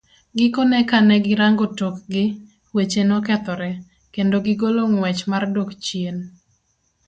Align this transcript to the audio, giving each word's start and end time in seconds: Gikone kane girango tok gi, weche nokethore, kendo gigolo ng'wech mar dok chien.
Gikone 0.37 0.77
kane 0.89 1.15
girango 1.25 1.65
tok 1.77 1.95
gi, 2.11 2.25
weche 2.75 3.01
nokethore, 3.09 3.71
kendo 4.13 4.37
gigolo 4.45 4.81
ng'wech 4.91 5.21
mar 5.31 5.43
dok 5.55 5.69
chien. 5.85 6.17